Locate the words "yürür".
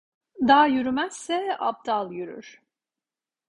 2.11-2.61